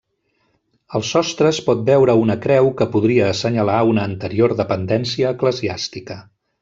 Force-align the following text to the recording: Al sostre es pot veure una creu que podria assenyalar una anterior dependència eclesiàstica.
Al 0.99 1.03
sostre 1.09 1.51
es 1.55 1.59
pot 1.67 1.83
veure 1.89 2.15
una 2.21 2.37
creu 2.45 2.69
que 2.79 2.87
podria 2.95 3.27
assenyalar 3.35 3.77
una 3.91 4.07
anterior 4.13 4.57
dependència 4.63 5.35
eclesiàstica. 5.39 6.19